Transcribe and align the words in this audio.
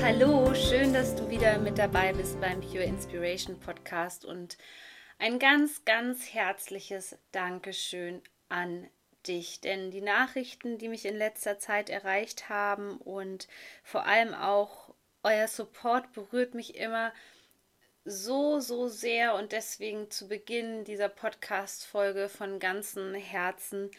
Hallo, 0.00 0.54
schön, 0.54 0.92
dass 0.92 1.14
du 1.14 1.28
wieder 1.28 1.58
mit 1.58 1.78
dabei 1.78 2.12
bist 2.12 2.40
beim 2.40 2.60
Pure 2.60 2.84
Inspiration 2.84 3.58
Podcast 3.58 4.24
und 4.24 4.56
ein 5.18 5.38
ganz, 5.38 5.84
ganz 5.84 6.32
herzliches 6.32 7.18
Dankeschön 7.32 8.22
an 8.48 8.88
dich, 9.26 9.60
denn 9.60 9.90
die 9.90 10.00
Nachrichten, 10.00 10.78
die 10.78 10.88
mich 10.88 11.04
in 11.04 11.16
letzter 11.16 11.58
Zeit 11.58 11.90
erreicht 11.90 12.48
haben 12.48 12.98
und 12.98 13.48
vor 13.82 14.06
allem 14.06 14.34
auch 14.34 14.94
euer 15.22 15.48
Support 15.48 16.12
berührt 16.12 16.54
mich 16.54 16.76
immer 16.76 17.12
so, 18.04 18.60
so 18.60 18.88
sehr. 18.88 19.34
Und 19.34 19.52
deswegen 19.52 20.10
zu 20.10 20.28
Beginn 20.28 20.84
dieser 20.84 21.08
Podcast-Folge 21.08 22.28
von 22.28 22.58
ganzem 22.58 23.14
Herzen 23.14 23.90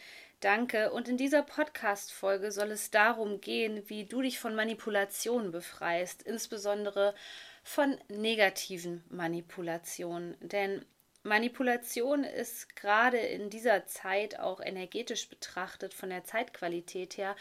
Danke. 0.44 0.92
Und 0.92 1.08
in 1.08 1.16
dieser 1.16 1.42
Podcast-Folge 1.42 2.52
soll 2.52 2.70
es 2.72 2.90
darum 2.90 3.40
gehen, 3.40 3.82
wie 3.88 4.04
du 4.04 4.20
dich 4.20 4.38
von 4.38 4.54
Manipulationen 4.54 5.52
befreist, 5.52 6.22
insbesondere 6.22 7.14
von 7.62 7.96
negativen 8.08 9.02
Manipulationen. 9.08 10.36
Denn 10.40 10.84
Manipulation 11.22 12.24
ist 12.24 12.76
gerade 12.76 13.16
in 13.16 13.48
dieser 13.48 13.86
Zeit 13.86 14.38
auch 14.38 14.60
energetisch 14.60 15.30
betrachtet, 15.30 15.94
von 15.94 16.10
der 16.10 16.24
Zeitqualität 16.24 17.16
her, 17.16 17.36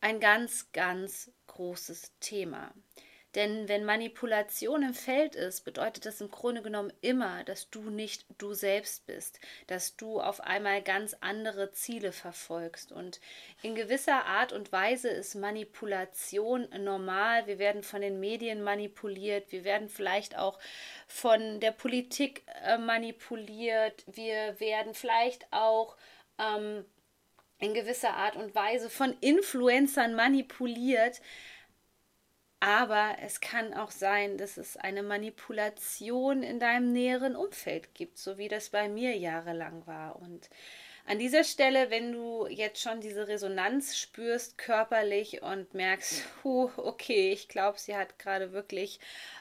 ein 0.00 0.18
ganz, 0.18 0.72
ganz 0.72 1.30
großes 1.48 2.12
Thema. 2.20 2.72
Denn 3.36 3.68
wenn 3.68 3.84
Manipulation 3.84 4.82
im 4.82 4.94
Feld 4.94 5.34
ist, 5.34 5.66
bedeutet 5.66 6.06
das 6.06 6.22
im 6.22 6.30
Grunde 6.30 6.62
genommen 6.62 6.90
immer, 7.02 7.44
dass 7.44 7.68
du 7.68 7.90
nicht 7.90 8.24
du 8.38 8.54
selbst 8.54 9.06
bist, 9.06 9.40
dass 9.66 9.94
du 9.94 10.22
auf 10.22 10.40
einmal 10.40 10.80
ganz 10.80 11.14
andere 11.20 11.70
Ziele 11.70 12.12
verfolgst. 12.12 12.92
Und 12.92 13.20
in 13.60 13.74
gewisser 13.74 14.24
Art 14.24 14.54
und 14.54 14.72
Weise 14.72 15.10
ist 15.10 15.34
Manipulation 15.34 16.66
normal. 16.78 17.46
Wir 17.46 17.58
werden 17.58 17.82
von 17.82 18.00
den 18.00 18.20
Medien 18.20 18.62
manipuliert, 18.62 19.52
wir 19.52 19.64
werden 19.64 19.90
vielleicht 19.90 20.38
auch 20.38 20.58
von 21.06 21.60
der 21.60 21.72
Politik 21.72 22.42
äh, 22.64 22.78
manipuliert, 22.78 24.02
wir 24.06 24.58
werden 24.60 24.94
vielleicht 24.94 25.52
auch 25.52 25.98
ähm, 26.38 26.86
in 27.58 27.74
gewisser 27.74 28.14
Art 28.14 28.36
und 28.36 28.54
Weise 28.54 28.88
von 28.88 29.14
Influencern 29.20 30.14
manipuliert. 30.14 31.20
Aber 32.66 33.14
es 33.22 33.40
kann 33.40 33.74
auch 33.74 33.92
sein, 33.92 34.38
dass 34.38 34.56
es 34.56 34.76
eine 34.76 35.04
Manipulation 35.04 36.42
in 36.42 36.58
deinem 36.58 36.92
näheren 36.92 37.36
Umfeld 37.36 37.94
gibt, 37.94 38.18
so 38.18 38.38
wie 38.38 38.48
das 38.48 38.70
bei 38.70 38.88
mir 38.88 39.16
jahrelang 39.16 39.86
war. 39.86 40.16
Und 40.16 40.50
an 41.04 41.20
dieser 41.20 41.44
Stelle, 41.44 41.90
wenn 41.90 42.10
du 42.10 42.48
jetzt 42.48 42.82
schon 42.82 43.00
diese 43.00 43.28
Resonanz 43.28 43.96
spürst 43.96 44.58
körperlich 44.58 45.42
und 45.42 45.74
merkst, 45.74 46.24
huh, 46.42 46.68
okay, 46.76 47.30
ich 47.30 47.46
glaube, 47.46 47.78
sie 47.78 47.94
hat 47.94 48.18
gerade 48.18 48.50
wirklich 48.50 48.98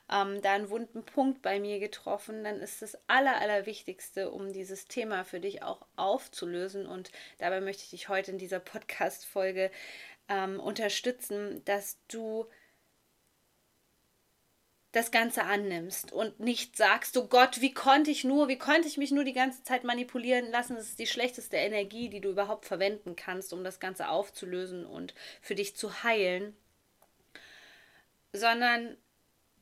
ähm, 0.08 0.39
da 0.44 0.54
einen 0.54 0.70
wunden 0.70 1.04
Punkt 1.04 1.42
bei 1.42 1.60
mir 1.60 1.80
getroffen, 1.80 2.44
dann 2.44 2.62
ist 2.62 2.84
das 2.84 2.95
Aller, 3.08 3.42
Allerwichtigste, 3.42 4.30
um 4.30 4.54
dieses 4.54 4.86
Thema 4.86 5.23
für 5.23 5.39
dich 5.39 5.64
auch 5.64 5.82
aufzulösen. 5.95 6.86
Und 6.86 7.11
dabei 7.39 7.60
möchte 7.60 7.86
ich 7.86 7.89
dich 7.89 8.08
heute 8.08 8.30
in 8.30 8.38
dieser 8.38 8.60
Podcast-Folge 8.60 9.72
ähm, 10.30 10.60
unterstützen, 10.60 11.64
dass 11.66 11.98
du 12.08 12.45
das 14.95 15.11
Ganze 15.11 15.44
annimmst 15.44 16.14
und 16.14 16.39
nicht 16.39 16.78
sagst, 16.78 17.17
oh 17.17 17.28
Gott, 17.28 17.60
wie 17.60 17.73
konnte 17.73 18.11
ich 18.11 18.23
nur, 18.23 18.48
wie 18.48 18.58
konnte 18.58 18.88
ich 18.88 18.95
mich 18.95 19.11
nur 19.11 19.26
die 19.26 19.33
ganze 19.33 19.61
Zeit 19.64 19.83
manipulieren 19.83 20.50
lassen? 20.52 20.76
Das 20.76 20.86
ist 20.86 21.00
die 21.00 21.06
schlechteste 21.06 21.58
Energie, 21.58 22.08
die 22.08 22.22
du 22.22 22.30
überhaupt 22.30 22.66
verwenden 22.66 23.17
kannst, 23.17 23.52
um 23.52 23.66
das 23.66 23.82
Ganze 23.82 24.08
aufzulösen 24.08 24.86
und 24.86 25.14
für 25.42 25.54
dich 25.54 25.76
zu 25.76 26.04
heilen. 26.04 26.55
Sondern 28.32 28.95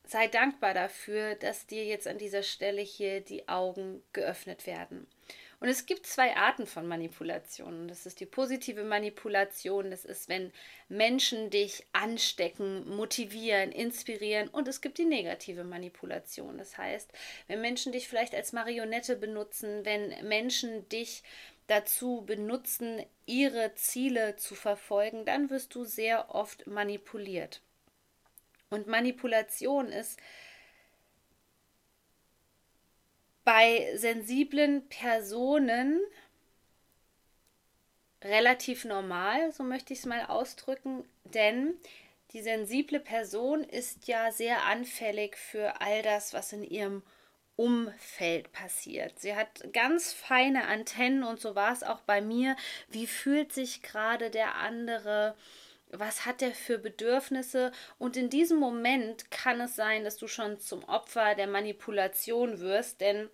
sei 0.06 0.28
dankbar 0.28 0.72
dafür, 0.72 1.34
dass 1.34 1.66
dir 1.66 1.84
jetzt 1.84 2.06
an 2.06 2.18
dieser 2.18 2.44
Stelle 2.44 2.82
hier 2.82 3.20
die 3.20 3.48
Augen 3.48 4.04
geöffnet 4.12 4.68
werden. 4.68 5.08
Und 5.64 5.70
es 5.70 5.86
gibt 5.86 6.04
zwei 6.04 6.36
Arten 6.36 6.66
von 6.66 6.86
Manipulationen. 6.86 7.88
Das 7.88 8.04
ist 8.04 8.20
die 8.20 8.26
positive 8.26 8.84
Manipulation. 8.84 9.90
Das 9.90 10.04
ist, 10.04 10.28
wenn 10.28 10.52
Menschen 10.90 11.48
dich 11.48 11.86
anstecken, 11.92 12.86
motivieren, 12.94 13.72
inspirieren. 13.72 14.48
Und 14.48 14.68
es 14.68 14.82
gibt 14.82 14.98
die 14.98 15.06
negative 15.06 15.64
Manipulation. 15.64 16.58
Das 16.58 16.76
heißt, 16.76 17.10
wenn 17.46 17.62
Menschen 17.62 17.92
dich 17.92 18.08
vielleicht 18.08 18.34
als 18.34 18.52
Marionette 18.52 19.16
benutzen, 19.16 19.86
wenn 19.86 20.28
Menschen 20.28 20.86
dich 20.90 21.22
dazu 21.66 22.24
benutzen, 22.26 23.02
ihre 23.24 23.74
Ziele 23.74 24.36
zu 24.36 24.54
verfolgen, 24.54 25.24
dann 25.24 25.48
wirst 25.48 25.74
du 25.74 25.86
sehr 25.86 26.34
oft 26.34 26.66
manipuliert. 26.66 27.62
Und 28.68 28.86
Manipulation 28.86 29.88
ist 29.88 30.20
bei 33.44 33.92
sensiblen 33.96 34.88
Personen 34.88 36.00
relativ 38.22 38.84
normal, 38.84 39.52
so 39.52 39.62
möchte 39.62 39.92
ich 39.92 40.00
es 40.00 40.06
mal 40.06 40.26
ausdrücken, 40.26 41.04
denn 41.24 41.74
die 42.32 42.42
sensible 42.42 43.00
Person 43.00 43.62
ist 43.62 44.08
ja 44.08 44.32
sehr 44.32 44.64
anfällig 44.64 45.36
für 45.36 45.80
all 45.80 46.02
das, 46.02 46.32
was 46.32 46.52
in 46.52 46.64
ihrem 46.64 47.02
Umfeld 47.56 48.50
passiert. 48.52 49.20
Sie 49.20 49.36
hat 49.36 49.72
ganz 49.72 50.12
feine 50.12 50.66
Antennen 50.66 51.22
und 51.22 51.38
so 51.38 51.54
war 51.54 51.72
es 51.72 51.84
auch 51.84 52.00
bei 52.00 52.20
mir. 52.20 52.56
Wie 52.88 53.06
fühlt 53.06 53.52
sich 53.52 53.82
gerade 53.82 54.30
der 54.30 54.56
andere? 54.56 55.36
Was 55.98 56.26
hat 56.26 56.42
er 56.42 56.52
für 56.52 56.78
Bedürfnisse 56.78 57.72
und 57.98 58.16
in 58.16 58.30
diesem 58.30 58.58
Moment 58.58 59.30
kann 59.30 59.60
es 59.60 59.76
sein, 59.76 60.04
dass 60.04 60.16
du 60.16 60.26
schon 60.26 60.58
zum 60.60 60.84
Opfer 60.84 61.34
der 61.34 61.46
Manipulation 61.46 62.60
wirst, 62.60 63.00
denn 63.00 63.28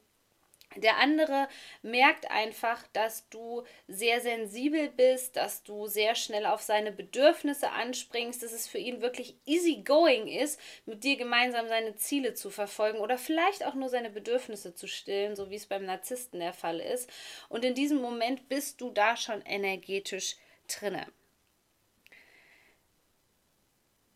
der 0.76 0.98
andere 0.98 1.48
merkt 1.82 2.30
einfach, 2.30 2.86
dass 2.92 3.28
du 3.28 3.64
sehr 3.88 4.20
sensibel 4.20 4.88
bist, 4.88 5.34
dass 5.34 5.64
du 5.64 5.88
sehr 5.88 6.14
schnell 6.14 6.46
auf 6.46 6.62
seine 6.62 6.92
Bedürfnisse 6.92 7.70
anspringst, 7.72 8.42
dass 8.42 8.52
es 8.52 8.68
für 8.68 8.78
ihn 8.78 9.02
wirklich 9.02 9.34
easy 9.46 9.82
going 9.84 10.28
ist, 10.28 10.60
mit 10.86 11.02
dir 11.02 11.16
gemeinsam 11.16 11.66
seine 11.66 11.96
Ziele 11.96 12.34
zu 12.34 12.50
verfolgen 12.50 12.98
oder 12.98 13.18
vielleicht 13.18 13.66
auch 13.66 13.74
nur 13.74 13.88
seine 13.88 14.10
Bedürfnisse 14.10 14.72
zu 14.74 14.86
stillen, 14.86 15.34
so 15.34 15.50
wie 15.50 15.56
es 15.56 15.66
beim 15.66 15.84
Narzissten 15.84 16.38
der 16.38 16.52
Fall 16.52 16.78
ist. 16.78 17.10
Und 17.48 17.64
in 17.64 17.74
diesem 17.74 18.00
Moment 18.00 18.48
bist 18.48 18.80
du 18.80 18.90
da 18.90 19.16
schon 19.16 19.42
energetisch 19.42 20.36
drinne. 20.68 21.04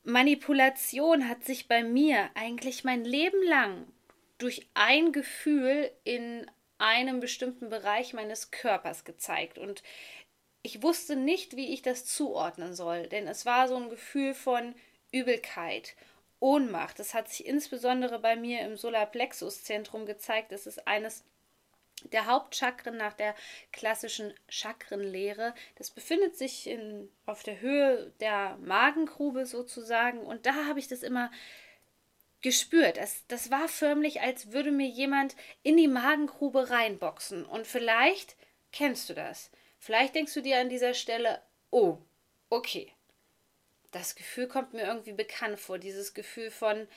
Manipulation 0.05 1.29
hat 1.29 1.45
sich 1.45 1.67
bei 1.67 1.83
mir 1.83 2.31
eigentlich 2.35 2.85
mein 2.85 3.05
Leben 3.05 3.43
lang 3.43 3.87
durch 4.39 4.69
ein 4.75 5.13
Gefühl 5.13 5.91
in 6.05 6.51
einem 6.77 7.21
bestimmten 7.21 7.71
Bereich 7.71 8.13
meines 8.13 8.51
Körpers 8.51 9.05
gezeigt. 9.05 9.59
Und 9.59 9.83
ich 10.63 10.83
wusste 10.83 11.17
nicht, 11.17 11.57
wie 11.57 11.73
ich 11.73 11.81
das 11.81 12.05
zuordnen 12.05 12.75
soll, 12.75 13.07
denn 13.07 13.27
es 13.27 13.47
war 13.47 13.67
so 13.67 13.77
ein 13.77 13.89
Gefühl 13.89 14.35
von 14.35 14.75
Übelkeit, 15.11 15.97
Ohnmacht. 16.39 16.99
Das 16.99 17.15
hat 17.15 17.31
sich 17.31 17.47
insbesondere 17.47 18.19
bei 18.19 18.37
mir 18.37 18.61
im 18.61 18.77
Solarplexus-Zentrum 18.77 20.05
gezeigt. 20.05 20.53
Das 20.53 20.67
ist 20.67 20.87
eines 20.87 21.25
der 22.13 22.27
Hauptchakren 22.27 22.97
nach 22.97 23.15
der 23.15 23.35
klassischen 23.73 24.33
Chakrenlehre. 24.49 25.55
Das 25.77 25.91
befindet 25.91 26.37
sich 26.37 26.67
in, 26.67 27.09
auf 27.27 27.43
der 27.43 27.61
Höhe 27.61 28.13
der 28.21 28.57
Magengrube 28.59 29.47
sozusagen. 29.47 30.21
Und 30.21 30.47
da 30.47 30.67
habe 30.67 30.79
ich 30.79 30.89
das 30.89 31.03
immer 31.03 31.31
gespürt. 32.43 32.99
Das, 32.99 33.27
das 33.29 33.51
war 33.51 33.69
förmlich, 33.69 34.21
als 34.21 34.53
würde 34.53 34.71
mir 34.71 34.87
jemand 34.87 35.35
in 35.63 35.77
die 35.77 35.89
Magengrube 35.89 36.71
reinboxen. 36.71 37.45
Und 37.45 37.67
vielleicht 37.67 38.37
kennst 38.71 39.09
du 39.09 39.15
das. 39.15 39.51
Vielleicht 39.79 40.15
denkst 40.15 40.35
du 40.35 40.43
dir 40.43 40.59
an 40.59 40.69
dieser 40.69 40.95
Stelle, 40.95 41.41
oh, 41.71 41.99
okay. 42.51 42.93
Das 43.91 44.15
Gefühl 44.15 44.49
kommt 44.49 44.75
mir 44.75 44.83
irgendwie 44.87 45.13
bekannt 45.13 45.59
vor. 45.59 45.79
Dieses 45.79 46.15
Gefühl 46.15 46.51
von, 46.51 46.89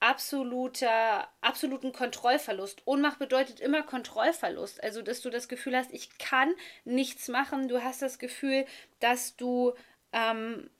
absoluter, 0.00 1.28
absoluten 1.40 1.92
Kontrollverlust. 1.92 2.82
Ohnmacht 2.84 3.18
bedeutet 3.18 3.60
immer 3.60 3.82
Kontrollverlust. 3.82 4.82
Also, 4.82 5.02
dass 5.02 5.20
du 5.20 5.30
das 5.30 5.48
Gefühl 5.48 5.76
hast, 5.76 5.92
ich 5.92 6.18
kann 6.18 6.54
nichts 6.84 7.28
machen. 7.28 7.68
Du 7.68 7.82
hast 7.82 8.02
das 8.02 8.18
Gefühl, 8.18 8.66
dass 9.00 9.36
du, 9.36 9.74
ähm, 10.12 10.70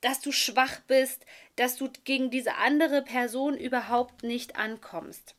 dass 0.00 0.20
du 0.20 0.32
schwach 0.32 0.80
bist, 0.86 1.26
dass 1.56 1.76
du 1.76 1.90
gegen 2.04 2.30
diese 2.30 2.54
andere 2.56 3.02
Person 3.02 3.56
überhaupt 3.56 4.22
nicht 4.22 4.56
ankommst. 4.56 5.34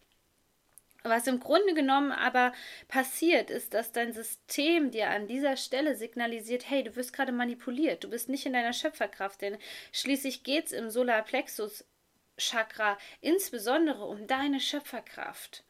Was 1.04 1.26
im 1.26 1.40
Grunde 1.40 1.74
genommen 1.74 2.12
aber 2.12 2.54
passiert, 2.88 3.50
ist, 3.50 3.74
dass 3.74 3.92
dein 3.92 4.14
System 4.14 4.92
dir 4.92 5.10
an 5.10 5.28
dieser 5.28 5.58
Stelle 5.58 5.96
signalisiert, 5.96 6.70
hey, 6.70 6.84
du 6.84 6.96
wirst 6.96 7.12
gerade 7.12 7.32
manipuliert, 7.32 8.04
du 8.04 8.10
bist 8.10 8.30
nicht 8.30 8.46
in 8.46 8.54
deiner 8.54 8.74
Schöpferkraft, 8.74 9.42
denn 9.42 9.58
schließlich 9.92 10.44
geht 10.44 10.68
es 10.68 10.72
im 10.74 10.92
Solarplexus 10.92 11.86
Chakra 12.38 12.98
insbesondere 13.22 14.06
um 14.06 14.28
deine 14.28 14.60
Schöpferkraft. 14.60 15.64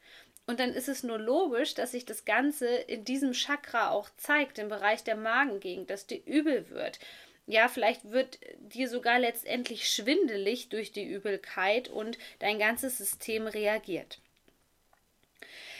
Und 0.46 0.58
dann 0.58 0.74
ist 0.74 0.88
es 0.88 1.02
nur 1.02 1.18
logisch, 1.18 1.74
dass 1.74 1.92
sich 1.92 2.04
das 2.04 2.24
Ganze 2.24 2.66
in 2.66 3.04
diesem 3.04 3.32
Chakra 3.32 3.90
auch 3.90 4.08
zeigt, 4.16 4.58
im 4.58 4.68
Bereich 4.68 5.04
der 5.04 5.16
Magengegend, 5.16 5.88
dass 5.88 6.06
dir 6.06 6.20
übel 6.26 6.68
wird. 6.70 6.98
Ja, 7.46 7.68
vielleicht 7.68 8.10
wird 8.10 8.38
dir 8.58 8.88
sogar 8.88 9.18
letztendlich 9.18 9.88
schwindelig 9.88 10.68
durch 10.68 10.92
die 10.92 11.04
Übelkeit 11.04 11.88
und 11.88 12.18
dein 12.38 12.58
ganzes 12.58 12.98
System 12.98 13.46
reagiert. 13.46 14.20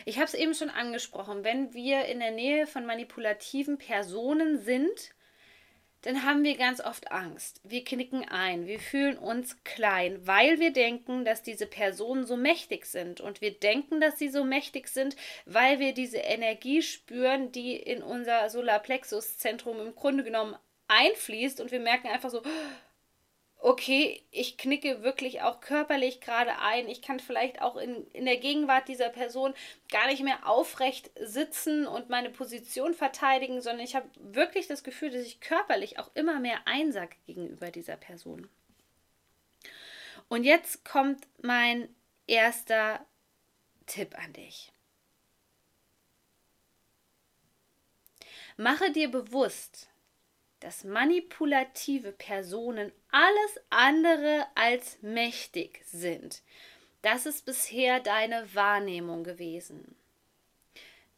Ich 0.05 0.17
habe 0.17 0.27
es 0.27 0.35
eben 0.35 0.55
schon 0.55 0.71
angesprochen, 0.71 1.45
wenn 1.45 1.75
wir 1.75 2.07
in 2.07 2.19
der 2.19 2.33
Nähe 2.33 2.67
von 2.67 2.85
manipulativen 2.85 3.79
Personen 3.79 4.59
sind, 4.59 5.11
dann 6.03 6.25
haben 6.25 6.43
wir 6.43 6.57
ganz 6.57 6.81
oft 6.81 7.11
Angst. 7.13 7.61
Wir 7.65 7.85
knicken 7.85 8.29
ein, 8.29 8.67
wir 8.67 8.81
fühlen 8.81 9.17
uns 9.17 9.63
klein, 9.65 10.27
weil 10.27 10.59
wir 10.59 10.73
denken, 10.73 11.25
dass 11.25 11.43
diese 11.43 11.67
Personen 11.67 12.27
so 12.27 12.37
mächtig 12.37 12.87
sind. 12.87 13.21
Und 13.21 13.41
wir 13.41 13.53
denken, 13.53 14.01
dass 14.01 14.19
sie 14.19 14.29
so 14.29 14.45
mächtig 14.45 14.89
sind, 14.89 15.17
weil 15.47 15.79
wir 15.79 15.95
diese 15.95 16.19
Energie 16.19 16.83
spüren, 16.83 17.53
die 17.53 17.77
in 17.77 18.03
unser 18.03 18.51
Solarplexus-Zentrum 18.51 19.81
im 19.81 19.95
Grunde 19.95 20.25
genommen 20.25 20.57
einfließt. 20.89 21.61
Und 21.61 21.71
wir 21.71 21.81
merken 21.81 22.09
einfach 22.09 22.31
so, 22.31 22.43
okay, 23.63 24.21
ich 24.33 24.59
knicke 24.59 25.03
wirklich 25.05 25.43
auch 25.43 25.61
körperlich 25.61 26.21
gerade 26.21 26.59
ein. 26.59 26.89
Ich 26.89 27.01
kann 27.01 27.21
vielleicht 27.21 27.63
auch 27.63 27.77
in, 27.77 28.07
in 28.11 28.25
der 28.25 28.37
Gegenwart 28.37 28.89
dieser 28.89 29.09
Person 29.09 29.55
gar 29.89 30.09
nicht 30.09 30.25
mehr 30.25 30.49
aufrecht 30.49 31.11
sitzen 31.21 31.87
und 31.87 32.11
meine 32.11 32.31
Position 32.31 32.93
verteidigen, 32.93 33.61
sondern 33.61 33.85
ich 33.85 33.95
habe 33.95 34.09
wirklich 34.17 34.67
das 34.67 34.83
Gefühl, 34.83 35.11
dass 35.11 35.23
ich 35.23 35.41
körperlich 35.41 36.01
auch 36.01 36.11
immer 36.15 36.41
mehr 36.41 36.67
einsacke 36.67 37.17
gegenüber 37.27 37.71
dieser 37.71 37.97
Person. 37.97 38.49
Und 40.29 40.43
jetzt 40.43 40.85
kommt 40.85 41.29
mein 41.41 41.89
erster 42.27 43.07
Tipp 43.87 44.19
an 44.19 44.33
dich. 44.33 44.73
Mache 48.57 48.91
dir 48.91 49.09
bewusst, 49.09 49.89
dass 50.59 50.85
manipulative 50.85 52.13
Personen 52.13 52.93
alles 53.13 53.61
andere 53.71 54.47
als 54.55 54.99
mächtig 55.03 55.83
sind. 55.87 56.43
Das 57.03 57.27
ist 57.27 57.45
bisher 57.45 58.01
deine 58.01 58.53
Wahrnehmung 58.55 59.23
gewesen. 59.23 59.95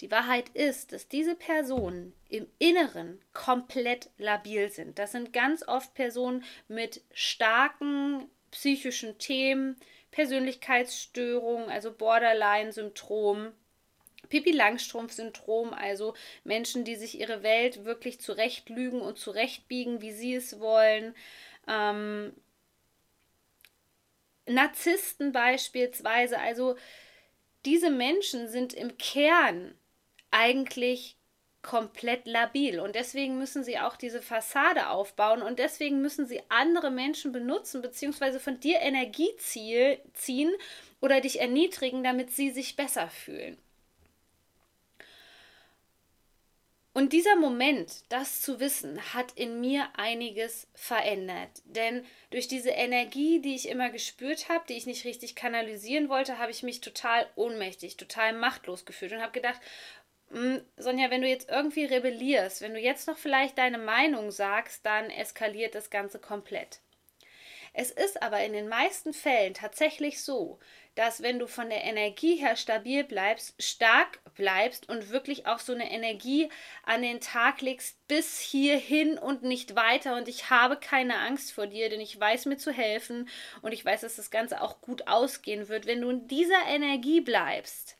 Die 0.00 0.10
Wahrheit 0.10 0.48
ist, 0.50 0.92
dass 0.92 1.08
diese 1.08 1.36
Personen 1.36 2.12
im 2.28 2.46
Inneren 2.58 3.20
komplett 3.32 4.10
labil 4.18 4.68
sind. 4.68 4.98
Das 4.98 5.12
sind 5.12 5.32
ganz 5.32 5.66
oft 5.66 5.94
Personen 5.94 6.44
mit 6.68 7.02
starken 7.12 8.28
psychischen 8.50 9.18
Themen, 9.18 9.76
Persönlichkeitsstörungen, 10.10 11.70
also 11.70 11.92
Borderline-Syndrom, 11.92 13.52
Pippi 14.28 14.52
Langstrumpf-Syndrom, 14.52 15.72
also 15.72 16.14
Menschen, 16.42 16.84
die 16.84 16.96
sich 16.96 17.20
ihre 17.20 17.42
Welt 17.42 17.84
wirklich 17.84 18.20
zurechtlügen 18.20 19.00
und 19.00 19.18
zurechtbiegen, 19.18 20.00
wie 20.00 20.12
sie 20.12 20.34
es 20.34 20.58
wollen. 20.60 21.14
Ähm, 21.68 22.32
Narzissten 24.46 25.32
beispielsweise, 25.32 26.38
also 26.38 26.76
diese 27.64 27.90
Menschen 27.90 28.48
sind 28.48 28.74
im 28.74 28.98
Kern 28.98 29.74
eigentlich 30.30 31.16
komplett 31.62 32.26
labil 32.26 32.78
und 32.78 32.94
deswegen 32.94 33.38
müssen 33.38 33.64
sie 33.64 33.78
auch 33.78 33.96
diese 33.96 34.20
Fassade 34.20 34.90
aufbauen 34.90 35.40
und 35.40 35.58
deswegen 35.58 36.02
müssen 36.02 36.26
sie 36.26 36.42
andere 36.50 36.90
Menschen 36.90 37.32
benutzen 37.32 37.80
beziehungsweise 37.80 38.38
von 38.38 38.60
dir 38.60 38.80
Energie 38.80 39.30
ziehen 39.38 40.52
oder 41.00 41.22
dich 41.22 41.40
erniedrigen, 41.40 42.04
damit 42.04 42.30
sie 42.30 42.50
sich 42.50 42.76
besser 42.76 43.08
fühlen. 43.08 43.56
Und 46.94 47.12
dieser 47.12 47.34
Moment, 47.34 48.04
das 48.08 48.40
zu 48.40 48.60
wissen, 48.60 49.00
hat 49.12 49.32
in 49.32 49.60
mir 49.60 49.88
einiges 49.96 50.68
verändert. 50.74 51.50
Denn 51.64 52.06
durch 52.30 52.46
diese 52.46 52.70
Energie, 52.70 53.40
die 53.40 53.56
ich 53.56 53.68
immer 53.68 53.90
gespürt 53.90 54.48
habe, 54.48 54.64
die 54.68 54.74
ich 54.74 54.86
nicht 54.86 55.04
richtig 55.04 55.34
kanalisieren 55.34 56.08
wollte, 56.08 56.38
habe 56.38 56.52
ich 56.52 56.62
mich 56.62 56.80
total 56.80 57.26
ohnmächtig, 57.34 57.96
total 57.96 58.32
machtlos 58.32 58.84
gefühlt 58.84 59.12
und 59.12 59.22
habe 59.22 59.32
gedacht, 59.32 59.60
hm, 60.30 60.64
Sonja, 60.76 61.10
wenn 61.10 61.22
du 61.22 61.28
jetzt 61.28 61.50
irgendwie 61.50 61.84
rebellierst, 61.84 62.60
wenn 62.60 62.74
du 62.74 62.80
jetzt 62.80 63.08
noch 63.08 63.18
vielleicht 63.18 63.58
deine 63.58 63.78
Meinung 63.78 64.30
sagst, 64.30 64.86
dann 64.86 65.10
eskaliert 65.10 65.74
das 65.74 65.90
Ganze 65.90 66.20
komplett. 66.20 66.78
Es 67.72 67.90
ist 67.90 68.22
aber 68.22 68.44
in 68.44 68.52
den 68.52 68.68
meisten 68.68 69.12
Fällen 69.12 69.52
tatsächlich 69.52 70.22
so, 70.22 70.60
dass 70.94 71.22
wenn 71.22 71.38
du 71.38 71.46
von 71.46 71.68
der 71.68 71.84
Energie 71.84 72.36
her 72.36 72.56
stabil 72.56 73.04
bleibst, 73.04 73.54
stark 73.62 74.20
bleibst 74.34 74.88
und 74.88 75.10
wirklich 75.10 75.46
auch 75.46 75.58
so 75.58 75.72
eine 75.72 75.90
Energie 75.90 76.48
an 76.84 77.02
den 77.02 77.20
Tag 77.20 77.60
legst 77.60 77.96
bis 78.08 78.38
hierhin 78.38 79.18
und 79.18 79.42
nicht 79.42 79.76
weiter 79.76 80.16
und 80.16 80.28
ich 80.28 80.50
habe 80.50 80.76
keine 80.76 81.18
Angst 81.18 81.52
vor 81.52 81.66
dir, 81.66 81.90
denn 81.90 82.00
ich 82.00 82.18
weiß 82.18 82.46
mir 82.46 82.56
zu 82.56 82.72
helfen 82.72 83.28
und 83.62 83.72
ich 83.72 83.84
weiß, 83.84 84.02
dass 84.02 84.16
das 84.16 84.30
Ganze 84.30 84.60
auch 84.60 84.80
gut 84.80 85.08
ausgehen 85.08 85.68
wird. 85.68 85.86
Wenn 85.86 86.00
du 86.00 86.10
in 86.10 86.28
dieser 86.28 86.66
Energie 86.68 87.20
bleibst, 87.20 87.96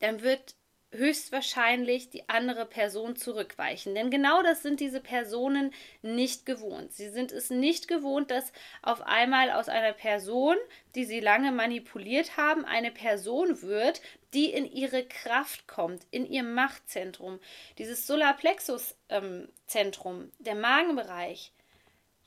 dann 0.00 0.22
wird 0.22 0.55
höchstwahrscheinlich 0.92 2.10
die 2.10 2.28
andere 2.28 2.66
Person 2.66 3.16
zurückweichen. 3.16 3.94
Denn 3.94 4.10
genau 4.10 4.42
das 4.42 4.62
sind 4.62 4.80
diese 4.80 5.00
Personen 5.00 5.72
nicht 6.02 6.44
gewohnt. 6.46 6.92
Sie 6.92 7.10
sind 7.10 7.32
es 7.32 7.50
nicht 7.50 7.88
gewohnt, 7.88 8.30
dass 8.30 8.52
auf 8.82 9.02
einmal 9.02 9.50
aus 9.50 9.68
einer 9.68 9.92
Person, 9.92 10.56
die 10.94 11.04
sie 11.04 11.20
lange 11.20 11.52
manipuliert 11.52 12.36
haben, 12.36 12.64
eine 12.64 12.90
Person 12.90 13.62
wird, 13.62 14.00
die 14.32 14.52
in 14.52 14.70
ihre 14.70 15.04
Kraft 15.04 15.66
kommt, 15.66 16.06
in 16.10 16.30
ihr 16.30 16.42
Machtzentrum. 16.42 17.40
Dieses 17.78 18.06
Solarplexus-Zentrum, 18.06 20.20
ähm, 20.20 20.32
der 20.38 20.54
Magenbereich, 20.54 21.52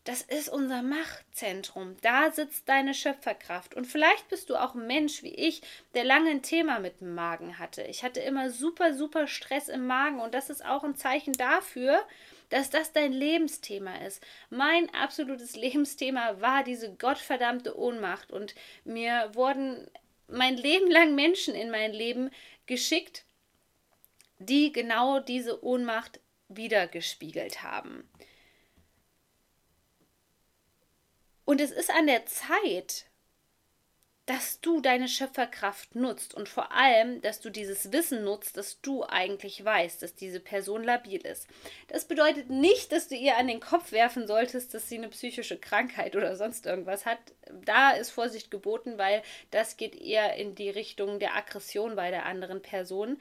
das 0.09 0.23
ist 0.23 0.49
unser 0.49 0.81
Machtzentrum. 0.81 1.95
Da 2.01 2.31
sitzt 2.31 2.67
deine 2.67 2.95
Schöpferkraft. 2.95 3.75
Und 3.75 3.85
vielleicht 3.85 4.27
bist 4.27 4.49
du 4.49 4.55
auch 4.55 4.73
ein 4.73 4.87
Mensch 4.87 5.21
wie 5.21 5.35
ich, 5.35 5.61
der 5.93 6.03
lange 6.03 6.31
ein 6.31 6.41
Thema 6.41 6.79
mit 6.79 6.99
dem 6.99 7.13
Magen 7.13 7.59
hatte. 7.59 7.83
Ich 7.83 8.03
hatte 8.03 8.19
immer 8.19 8.49
super, 8.49 8.95
super 8.95 9.27
Stress 9.27 9.69
im 9.69 9.85
Magen. 9.85 10.19
Und 10.19 10.33
das 10.33 10.49
ist 10.49 10.65
auch 10.65 10.83
ein 10.83 10.95
Zeichen 10.95 11.33
dafür, 11.33 12.01
dass 12.49 12.71
das 12.71 12.91
dein 12.91 13.13
Lebensthema 13.13 13.97
ist. 13.97 14.25
Mein 14.49 14.91
absolutes 14.95 15.55
Lebensthema 15.55 16.41
war 16.41 16.63
diese 16.63 16.91
gottverdammte 16.95 17.77
Ohnmacht. 17.77 18.31
Und 18.31 18.55
mir 18.85 19.29
wurden 19.33 19.91
mein 20.27 20.57
Leben 20.57 20.89
lang 20.89 21.13
Menschen 21.13 21.53
in 21.53 21.69
mein 21.69 21.93
Leben 21.93 22.31
geschickt, 22.65 23.25
die 24.39 24.71
genau 24.71 25.19
diese 25.19 25.63
Ohnmacht 25.63 26.19
wiedergespiegelt 26.47 27.61
haben. 27.61 28.09
Und 31.49 31.59
es 31.61 31.71
ist 31.71 31.89
an 31.89 32.05
der 32.05 32.27
Zeit, 32.27 33.05
dass 34.27 34.61
du 34.61 34.81
deine 34.81 35.07
Schöpferkraft 35.07 35.95
nutzt 35.95 36.35
und 36.35 36.47
vor 36.47 36.71
allem, 36.71 37.23
dass 37.23 37.41
du 37.41 37.49
dieses 37.49 37.91
Wissen 37.91 38.23
nutzt, 38.23 38.55
dass 38.55 38.81
du 38.81 39.03
eigentlich 39.03 39.65
weißt, 39.65 40.03
dass 40.03 40.13
diese 40.13 40.39
Person 40.39 40.83
labil 40.83 41.19
ist. 41.25 41.47
Das 41.87 42.05
bedeutet 42.05 42.51
nicht, 42.51 42.91
dass 42.91 43.07
du 43.07 43.15
ihr 43.15 43.35
an 43.35 43.47
den 43.47 43.61
Kopf 43.61 43.91
werfen 43.91 44.27
solltest, 44.27 44.75
dass 44.75 44.89
sie 44.89 44.99
eine 44.99 45.09
psychische 45.09 45.57
Krankheit 45.57 46.15
oder 46.15 46.35
sonst 46.35 46.67
irgendwas 46.67 47.07
hat. 47.07 47.17
Da 47.65 47.93
ist 47.93 48.11
Vorsicht 48.11 48.51
geboten, 48.51 48.99
weil 48.99 49.23
das 49.49 49.75
geht 49.75 49.99
eher 49.99 50.35
in 50.35 50.53
die 50.53 50.69
Richtung 50.69 51.17
der 51.17 51.35
Aggression 51.35 51.95
bei 51.95 52.11
der 52.11 52.27
anderen 52.27 52.61
Person. 52.61 53.17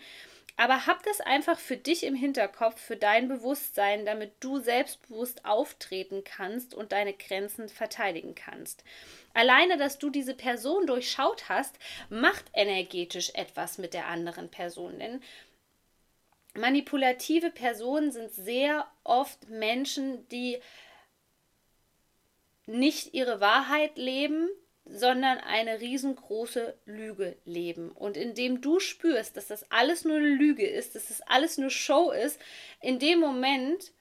Aber 0.59 0.87
hab 0.89 1.05
das 1.05 1.21
einfach 1.21 1.57
für 1.57 1.77
dich 1.77 2.03
im 2.03 2.17
Hinterkopf, 2.17 2.81
für 2.81 2.97
dein 2.97 3.29
Bewusstsein, 3.29 4.05
damit 4.05 4.33
du 4.41 4.59
selbstbewusst 4.59 5.45
auftreten 5.45 6.25
kannst 6.25 6.75
und 6.75 6.91
deine 6.91 7.15
Grenzen 7.15 7.69
verteidigen 7.69 8.35
kannst. 8.35 8.83
Alleine, 9.35 9.79
dass 9.79 10.01
du 10.01 10.11
diese 10.11 10.35
Person 10.35 10.89
durchschaut 10.89 11.49
hast, 11.49 11.79
macht 12.11 12.45
energetisch 12.55 13.31
etwas 13.35 13.79
mit 13.79 13.95
der 13.95 14.09
anderen 14.09 14.51
Person. 14.51 14.99
Denn 14.99 15.23
manipulative 16.55 17.51
Personen 17.53 18.11
sind 18.11 18.33
sehr 18.33 18.91
oft 19.05 19.49
Menschen, 19.49 20.27
die 20.31 20.59
nicht 22.67 23.15
ihre 23.15 23.41
Wahrheit 23.41 23.97
leben, 23.97 24.49
sondern 24.91 25.39
eine 25.39 25.81
riesengroße 25.81 26.75
Lüge 26.87 27.37
leben. 27.45 27.91
Und 27.91 28.17
indem 28.17 28.61
du 28.61 28.81
spürst, 28.81 29.37
dass 29.37 29.47
das 29.47 29.71
alles 29.71 30.05
nur 30.05 30.17
eine 30.17 30.29
Lüge 30.29 30.67
ist, 30.67 30.95
dass 30.95 31.09
das 31.09 31.21
alles 31.23 31.59
nur 31.59 31.71
Show 31.71 32.11
ist, 32.11 32.41
in 32.81 32.99
dem 32.99 33.21
Moment 33.21 33.93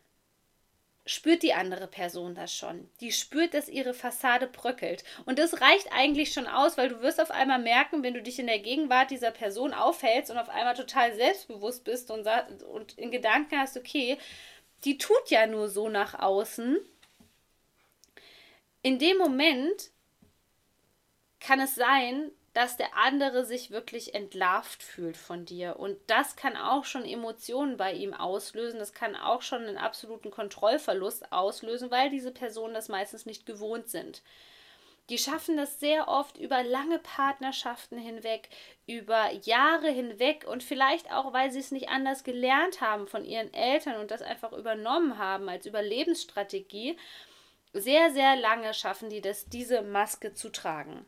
spürt 1.07 1.41
die 1.41 1.53
andere 1.53 1.87
Person 1.87 2.35
das 2.35 2.53
schon. 2.53 2.89
Die 2.99 3.11
spürt, 3.11 3.53
dass 3.53 3.69
ihre 3.69 3.93
Fassade 3.93 4.47
bröckelt. 4.47 5.03
Und 5.25 5.39
das 5.39 5.61
reicht 5.61 5.91
eigentlich 5.91 6.33
schon 6.33 6.47
aus, 6.47 6.77
weil 6.77 6.89
du 6.89 7.01
wirst 7.01 7.21
auf 7.21 7.31
einmal 7.31 7.59
merken, 7.59 8.03
wenn 8.03 8.13
du 8.13 8.21
dich 8.21 8.39
in 8.39 8.47
der 8.47 8.59
Gegenwart 8.59 9.09
dieser 9.09 9.31
Person 9.31 9.73
aufhältst 9.73 10.31
und 10.31 10.37
auf 10.37 10.49
einmal 10.49 10.75
total 10.75 11.15
selbstbewusst 11.15 11.85
bist 11.85 12.11
und, 12.11 12.27
und 12.63 12.97
in 12.97 13.11
Gedanken 13.11 13.57
hast, 13.57 13.77
okay, 13.77 14.17
die 14.83 14.97
tut 14.97 15.29
ja 15.29 15.47
nur 15.47 15.69
so 15.69 15.89
nach 15.89 16.19
außen. 16.19 16.77
In 18.83 18.99
dem 18.99 19.17
Moment 19.17 19.91
kann 21.47 21.61
es 21.61 21.75
sein, 21.75 22.31
dass 22.53 22.75
der 22.75 22.97
andere 22.97 23.45
sich 23.45 23.71
wirklich 23.71 24.13
entlarvt 24.13 24.83
fühlt 24.83 25.15
von 25.15 25.45
dir. 25.45 25.79
Und 25.79 25.97
das 26.07 26.35
kann 26.35 26.57
auch 26.57 26.83
schon 26.83 27.05
Emotionen 27.05 27.77
bei 27.77 27.93
ihm 27.93 28.13
auslösen. 28.13 28.79
Das 28.79 28.93
kann 28.93 29.15
auch 29.15 29.41
schon 29.41 29.63
einen 29.63 29.77
absoluten 29.77 30.29
Kontrollverlust 30.29 31.31
auslösen, 31.31 31.89
weil 31.89 32.09
diese 32.09 32.31
Personen 32.31 32.73
das 32.73 32.89
meistens 32.89 33.25
nicht 33.25 33.45
gewohnt 33.45 33.87
sind. 33.87 34.23
Die 35.09 35.17
schaffen 35.17 35.55
das 35.55 35.79
sehr 35.79 36.09
oft 36.09 36.37
über 36.37 36.63
lange 36.63 36.99
Partnerschaften 36.99 37.97
hinweg, 37.97 38.49
über 38.85 39.31
Jahre 39.43 39.89
hinweg 39.89 40.45
und 40.45 40.63
vielleicht 40.63 41.13
auch, 41.13 41.31
weil 41.31 41.49
sie 41.51 41.59
es 41.59 41.71
nicht 41.71 41.87
anders 41.87 42.25
gelernt 42.25 42.81
haben 42.81 43.07
von 43.07 43.23
ihren 43.23 43.53
Eltern 43.53 44.01
und 44.01 44.11
das 44.11 44.21
einfach 44.21 44.51
übernommen 44.51 45.17
haben 45.17 45.47
als 45.47 45.65
Überlebensstrategie. 45.65 46.97
Sehr, 47.71 48.11
sehr 48.11 48.35
lange 48.35 48.73
schaffen 48.73 49.09
die 49.09 49.21
das, 49.21 49.45
diese 49.45 49.81
Maske 49.81 50.33
zu 50.33 50.49
tragen. 50.49 51.05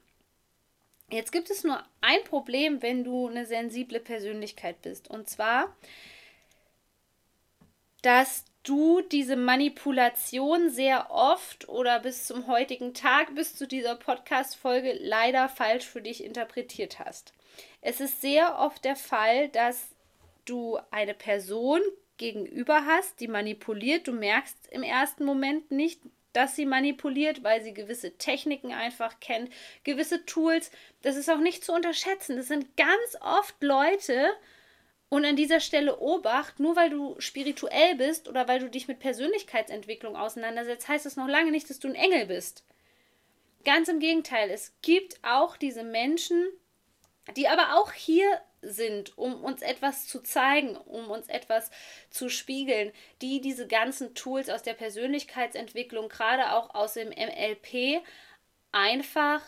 Jetzt 1.12 1.32
gibt 1.32 1.50
es 1.50 1.63
nur 1.63 1.84
ein 2.01 2.24
Problem, 2.24 2.82
wenn 2.82 3.04
du 3.04 3.28
eine 3.28 3.46
sensible 3.46 4.00
Persönlichkeit 4.00 4.82
bist. 4.82 5.10
Und 5.10 5.30
zwar, 5.30 5.75
dass 8.01 8.46
du 8.63 9.01
diese 9.01 9.36
Manipulation 9.36 10.70
sehr 10.70 11.10
oft 11.10 11.68
oder 11.68 12.00
bis 12.00 12.25
zum 12.25 12.48
heutigen 12.48 12.94
Tag, 12.94 13.34
bis 13.34 13.56
zu 13.56 13.68
dieser 13.68 13.96
Podcast-Folge 13.96 14.98
leider 15.01 15.50
falsch 15.50 15.86
für 15.86 16.01
dich 16.01 16.24
interpretiert 16.24 17.00
hast. 17.00 17.34
Es 17.82 18.00
ist 18.00 18.22
sehr 18.22 18.60
oft 18.60 18.86
der 18.86 18.96
Fall, 18.96 19.50
dass 19.50 19.89
du 20.46 20.78
eine 20.92 21.13
Person 21.13 21.82
gegenüber 22.18 22.86
hast, 22.86 23.20
die 23.20 23.28
manipuliert. 23.28 24.08
Du 24.08 24.12
merkst 24.12 24.58
im 24.72 24.84
ersten 24.84 25.25
Moment 25.25 25.72
nicht, 25.72 26.01
dass 26.33 26.55
sie 26.55 26.65
manipuliert, 26.65 27.43
weil 27.43 27.62
sie 27.63 27.74
gewisse 27.74 28.17
Techniken 28.17 28.74
einfach 28.74 29.19
kennt, 29.19 29.51
gewisse 29.83 30.25
Tools. 30.25 30.71
Das 31.01 31.15
ist 31.15 31.29
auch 31.29 31.39
nicht 31.39 31.63
zu 31.63 31.74
unterschätzen. 31.74 32.38
Das 32.38 32.48
sind 32.48 32.77
ganz 32.77 33.17
oft 33.21 33.62
Leute, 33.62 34.29
und 35.09 35.25
an 35.25 35.36
dieser 35.36 35.59
Stelle 35.59 36.00
Obacht, 36.00 36.59
nur 36.59 36.75
weil 36.75 36.91
du 36.91 37.19
spirituell 37.19 37.95
bist 37.95 38.29
oder 38.29 38.48
weil 38.48 38.59
du 38.59 38.69
dich 38.69 38.88
mit 38.88 39.00
Persönlichkeitsentwicklung 39.00 40.15
auseinandersetzt, 40.15 40.88
heißt 40.88 41.05
das 41.05 41.15
noch 41.15 41.27
lange 41.27 41.51
nicht, 41.51 41.69
dass 41.69 41.79
du 41.79 41.88
ein 41.88 41.95
Engel 41.95 42.27
bist. 42.27 42.63
Ganz 43.65 43.89
im 43.89 44.00
Gegenteil, 44.00 44.51
es 44.51 44.74
gibt 44.81 45.19
auch 45.24 45.57
diese 45.57 45.83
Menschen, 45.83 46.48
die 47.36 47.48
aber 47.48 47.75
auch 47.75 47.91
hier 47.91 48.39
sind, 48.62 49.18
um 49.18 49.44
uns 49.44 49.62
etwas 49.62 50.08
zu 50.08 50.22
zeigen, 50.22 50.75
um 50.75 51.10
uns 51.10 51.28
etwas 51.28 51.72
zu 52.10 52.30
spiegeln, 52.30 52.92
die 53.22 53.42
diese 53.42 53.68
ganzen 53.68 54.13
Tools 54.16 54.50
aus 54.50 54.63
der 54.63 54.74
Persönlichkeitsentwicklung, 54.74 56.10
gerade 56.10 56.54
auch 56.54 56.75
aus 56.75 56.94
dem 56.94 57.10
MLP, 57.10 58.01
einfach 58.72 59.42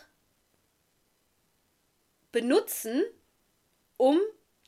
benutzen, 2.32 3.02
um 3.96 4.18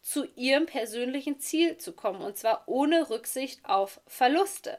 zu 0.02 0.26
ihrem 0.36 0.66
persönlichen 0.66 1.40
Ziel 1.40 1.78
zu 1.78 1.92
kommen 1.92 2.20
und 2.20 2.36
zwar 2.36 2.64
ohne 2.66 3.08
Rücksicht 3.08 3.64
auf 3.64 4.02
Verluste. 4.06 4.78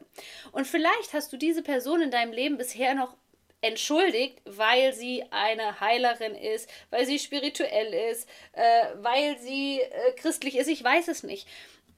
Und 0.51 0.67
vielleicht 0.67 1.13
hast 1.13 1.33
du 1.33 1.37
diese 1.37 1.63
Person 1.63 2.01
in 2.01 2.11
deinem 2.11 2.31
Leben 2.31 2.57
bisher 2.57 2.93
noch 2.93 3.17
entschuldigt, 3.65 4.41
weil 4.45 4.93
sie 4.93 5.23
eine 5.31 5.79
Heilerin 5.79 6.35
ist, 6.35 6.69
weil 6.89 7.05
sie 7.05 7.19
spirituell 7.19 8.11
ist, 8.11 8.29
äh, 8.53 8.61
weil 9.01 9.37
sie 9.39 9.81
äh, 9.81 10.11
christlich 10.15 10.57
ist, 10.57 10.67
ich 10.67 10.83
weiß 10.83 11.07
es 11.07 11.23
nicht. 11.23 11.47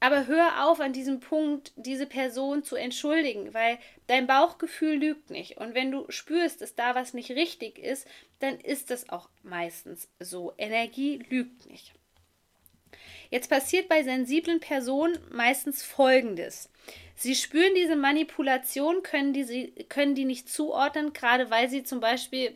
Aber 0.00 0.26
hör 0.26 0.68
auf, 0.68 0.80
an 0.80 0.92
diesem 0.92 1.18
Punkt 1.18 1.72
diese 1.74 2.06
Person 2.06 2.62
zu 2.62 2.76
entschuldigen, 2.76 3.52
weil 3.52 3.78
dein 4.06 4.28
Bauchgefühl 4.28 4.94
lügt 4.94 5.30
nicht. 5.30 5.56
Und 5.58 5.74
wenn 5.74 5.90
du 5.90 6.06
spürst, 6.08 6.60
dass 6.60 6.76
da 6.76 6.94
was 6.94 7.14
nicht 7.14 7.30
richtig 7.32 7.78
ist, 7.78 8.06
dann 8.38 8.60
ist 8.60 8.90
das 8.90 9.08
auch 9.08 9.28
meistens 9.42 10.08
so. 10.20 10.52
Energie 10.56 11.18
lügt 11.28 11.68
nicht. 11.68 11.97
Jetzt 13.30 13.50
passiert 13.50 13.88
bei 13.88 14.02
sensiblen 14.02 14.60
Personen 14.60 15.18
meistens 15.30 15.82
Folgendes. 15.82 16.70
Sie 17.14 17.34
spüren 17.34 17.74
diese 17.74 17.96
Manipulation, 17.96 19.02
können 19.02 19.32
die, 19.32 19.44
sie, 19.44 19.72
können 19.88 20.14
die 20.14 20.24
nicht 20.24 20.48
zuordnen, 20.48 21.12
gerade 21.12 21.50
weil 21.50 21.68
sie 21.68 21.82
zum 21.82 22.00
Beispiel 22.00 22.54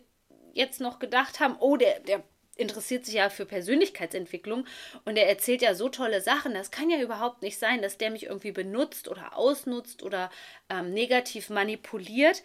jetzt 0.54 0.80
noch 0.80 0.98
gedacht 0.98 1.40
haben, 1.40 1.56
oh, 1.58 1.76
der, 1.76 2.00
der 2.00 2.22
interessiert 2.56 3.04
sich 3.04 3.14
ja 3.14 3.30
für 3.30 3.46
Persönlichkeitsentwicklung 3.46 4.66
und 5.04 5.16
er 5.16 5.28
erzählt 5.28 5.62
ja 5.62 5.74
so 5.74 5.88
tolle 5.88 6.20
Sachen. 6.20 6.54
Das 6.54 6.70
kann 6.70 6.90
ja 6.90 7.00
überhaupt 7.00 7.42
nicht 7.42 7.58
sein, 7.58 7.82
dass 7.82 7.98
der 7.98 8.10
mich 8.10 8.26
irgendwie 8.26 8.52
benutzt 8.52 9.08
oder 9.08 9.36
ausnutzt 9.36 10.02
oder 10.02 10.30
ähm, 10.68 10.92
negativ 10.92 11.50
manipuliert. 11.50 12.42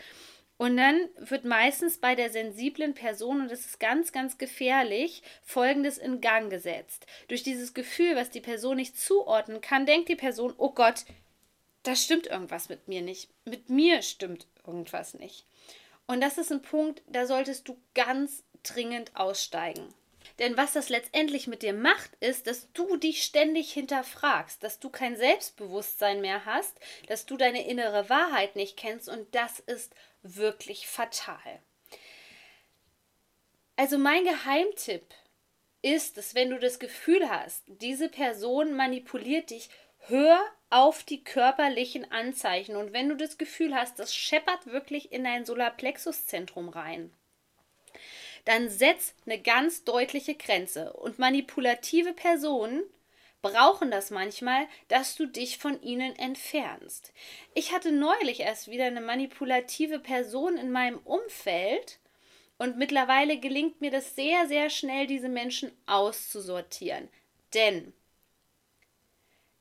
Und 0.57 0.75
dann 0.77 1.09
wird 1.17 1.45
meistens 1.45 1.99
bei 1.99 2.15
der 2.15 2.31
sensiblen 2.31 2.95
Person, 2.95 3.41
und 3.41 3.51
das 3.51 3.65
ist 3.65 3.79
ganz, 3.79 4.11
ganz 4.11 4.39
gefährlich, 4.39 5.21
Folgendes 5.43 5.99
in 5.99 6.19
Gang 6.19 6.49
gesetzt. 6.49 7.05
Durch 7.27 7.43
dieses 7.43 7.75
Gefühl, 7.75 8.15
was 8.15 8.31
die 8.31 8.41
Person 8.41 8.77
nicht 8.77 8.99
zuordnen 8.99 9.61
kann, 9.61 9.85
denkt 9.85 10.09
die 10.09 10.15
Person, 10.15 10.53
oh 10.57 10.71
Gott, 10.71 11.05
da 11.83 11.95
stimmt 11.95 12.25
irgendwas 12.27 12.69
mit 12.69 12.87
mir 12.87 13.01
nicht. 13.01 13.29
Mit 13.45 13.69
mir 13.69 14.01
stimmt 14.01 14.47
irgendwas 14.65 15.13
nicht. 15.13 15.45
Und 16.07 16.21
das 16.21 16.37
ist 16.39 16.51
ein 16.51 16.61
Punkt, 16.61 17.03
da 17.07 17.27
solltest 17.27 17.67
du 17.67 17.77
ganz 17.93 18.43
dringend 18.63 19.15
aussteigen. 19.15 19.93
Denn 20.39 20.55
was 20.55 20.73
das 20.73 20.89
letztendlich 20.89 21.47
mit 21.47 21.63
dir 21.63 21.73
macht, 21.73 22.13
ist, 22.19 22.47
dass 22.47 22.71
du 22.73 22.97
dich 22.97 23.23
ständig 23.23 23.71
hinterfragst, 23.71 24.61
dass 24.63 24.79
du 24.79 24.89
kein 24.89 25.15
Selbstbewusstsein 25.15 26.21
mehr 26.21 26.45
hast, 26.45 26.79
dass 27.07 27.25
du 27.25 27.37
deine 27.37 27.67
innere 27.67 28.09
Wahrheit 28.09 28.55
nicht 28.55 28.77
kennst 28.77 29.09
und 29.09 29.33
das 29.33 29.59
ist 29.59 29.95
wirklich 30.21 30.87
fatal. 30.87 31.61
Also 33.75 33.97
mein 33.97 34.23
Geheimtipp 34.23 35.05
ist 35.81 36.17
dass 36.17 36.35
wenn 36.35 36.49
du 36.49 36.59
das 36.59 36.79
Gefühl 36.79 37.29
hast, 37.29 37.63
diese 37.67 38.09
Person 38.09 38.73
manipuliert 38.73 39.49
dich, 39.51 39.69
hör 39.99 40.39
auf 40.69 41.03
die 41.03 41.23
körperlichen 41.23 42.11
Anzeichen. 42.11 42.75
Und 42.75 42.93
wenn 42.93 43.09
du 43.09 43.15
das 43.15 43.37
Gefühl 43.37 43.73
hast, 43.73 43.99
das 43.99 44.13
scheppert 44.13 44.67
wirklich 44.67 45.11
in 45.11 45.23
dein 45.23 45.45
Solarplexuszentrum 45.45 46.69
rein, 46.69 47.13
dann 48.47 48.69
setz 48.69 49.13
eine 49.25 49.41
ganz 49.41 49.83
deutliche 49.83 50.35
Grenze. 50.35 50.93
Und 50.93 51.19
manipulative 51.19 52.13
Personen 52.13 52.81
brauchen 53.41 53.91
das 53.91 54.09
manchmal, 54.09 54.67
dass 54.87 55.15
du 55.15 55.25
dich 55.25 55.57
von 55.57 55.81
ihnen 55.81 56.15
entfernst. 56.15 57.11
Ich 57.53 57.73
hatte 57.73 57.91
neulich 57.91 58.39
erst 58.39 58.69
wieder 58.69 58.85
eine 58.85 59.01
manipulative 59.01 59.99
Person 59.99 60.57
in 60.57 60.71
meinem 60.71 60.99
Umfeld 60.99 61.99
und 62.57 62.77
mittlerweile 62.77 63.37
gelingt 63.37 63.81
mir 63.81 63.91
das 63.91 64.15
sehr, 64.15 64.47
sehr 64.47 64.69
schnell, 64.69 65.07
diese 65.07 65.29
Menschen 65.29 65.71
auszusortieren. 65.85 67.09
Denn 67.53 67.93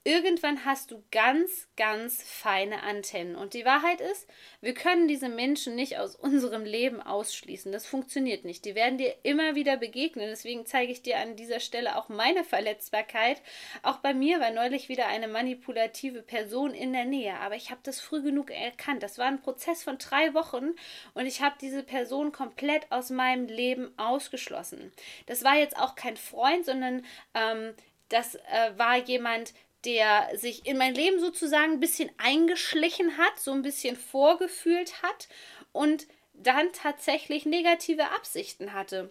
irgendwann 0.06 0.64
hast 0.64 0.92
du 0.92 1.02
ganz, 1.10 1.66
ganz 1.76 2.22
feine 2.22 2.84
Antennen. 2.84 3.34
Und 3.34 3.54
die 3.54 3.64
Wahrheit 3.64 4.00
ist, 4.00 4.28
wir 4.60 4.72
können 4.72 5.08
diese 5.08 5.28
Menschen 5.28 5.74
nicht 5.74 5.98
aus 5.98 6.14
unserem 6.14 6.64
Leben 6.64 7.02
ausschließen. 7.02 7.72
Das 7.72 7.86
funktioniert 7.86 8.44
nicht. 8.44 8.64
Die 8.64 8.76
werden 8.76 8.98
dir 8.98 9.12
immer 9.24 9.56
wieder 9.56 9.76
begegnen. 9.76 10.28
Deswegen 10.28 10.64
zeige 10.64 10.92
ich 10.92 11.02
dir 11.02 11.18
an 11.18 11.34
dieser 11.34 11.58
Stelle 11.58 11.96
auch 11.96 12.08
meine 12.08 12.44
Verletzbarkeit. 12.44 13.42
Auch 13.82 13.96
bei 13.96 14.14
mir 14.14 14.38
war 14.38 14.52
neulich 14.52 14.88
wieder 14.88 15.08
eine 15.08 15.26
manipulative 15.26 16.22
Person 16.22 16.72
in 16.72 16.92
der 16.92 17.04
Nähe. 17.04 17.34
Aber 17.40 17.56
ich 17.56 17.72
habe 17.72 17.80
das 17.82 18.00
früh 18.00 18.22
genug 18.22 18.52
erkannt. 18.52 19.02
Das 19.02 19.18
war 19.18 19.26
ein 19.26 19.42
Prozess 19.42 19.82
von 19.82 19.98
drei 19.98 20.34
Wochen 20.34 20.76
und 21.14 21.26
ich 21.26 21.42
habe 21.42 21.56
diese 21.60 21.82
Person 21.82 22.30
komplett 22.30 22.92
aus 22.92 23.10
meinem 23.10 23.48
Leben 23.48 23.92
ausgeschlossen. 23.98 24.92
Das 25.26 25.42
war 25.42 25.56
jetzt 25.56 25.76
auch 25.76 25.96
kein 25.96 26.16
Freund, 26.16 26.64
sondern 26.64 27.04
ähm, 27.34 27.74
das 28.08 28.36
äh, 28.36 28.72
war 28.76 28.98
jemand, 28.98 29.52
der 29.86 30.36
sich 30.36 30.66
in 30.66 30.76
mein 30.76 30.94
Leben 30.94 31.20
sozusagen 31.20 31.74
ein 31.74 31.80
bisschen 31.80 32.10
eingeschlichen 32.18 33.16
hat, 33.16 33.38
so 33.38 33.52
ein 33.52 33.62
bisschen 33.62 33.96
vorgefühlt 33.96 35.02
hat 35.02 35.28
und 35.72 36.06
dann 36.34 36.72
tatsächlich 36.72 37.46
negative 37.46 38.10
Absichten 38.10 38.72
hatte. 38.72 39.10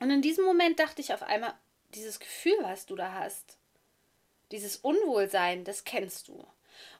Und 0.00 0.10
in 0.10 0.22
diesem 0.22 0.44
Moment 0.44 0.78
dachte 0.78 1.00
ich 1.00 1.14
auf 1.14 1.22
einmal, 1.22 1.54
dieses 1.94 2.20
Gefühl, 2.20 2.56
was 2.62 2.86
du 2.86 2.96
da 2.96 3.12
hast, 3.14 3.58
dieses 4.50 4.76
Unwohlsein, 4.76 5.64
das 5.64 5.84
kennst 5.84 6.28
du. 6.28 6.44